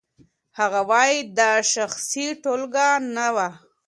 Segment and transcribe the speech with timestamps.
[0.59, 3.47] هغه وايي دا شخصي ټولګه نه وه.